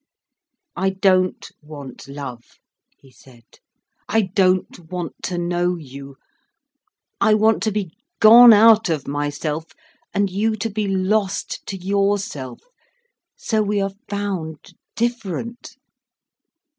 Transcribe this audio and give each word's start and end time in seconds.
"I 0.75 0.89
don't 0.89 1.51
want 1.61 2.07
love," 2.07 2.41
he 2.97 3.11
said. 3.11 3.43
"I 4.09 4.23
don't 4.33 4.89
want 4.91 5.13
to 5.25 5.37
know 5.37 5.75
you. 5.75 6.15
I 7.19 7.35
want 7.35 7.61
to 7.61 7.71
be 7.71 7.93
gone 8.19 8.51
out 8.51 8.89
of 8.89 9.07
myself, 9.07 9.67
and 10.11 10.27
you 10.31 10.55
to 10.55 10.71
be 10.71 10.87
lost 10.87 11.63
to 11.67 11.77
yourself, 11.77 12.61
so 13.35 13.61
we 13.61 13.79
are 13.79 13.93
found 14.09 14.73
different. 14.95 15.75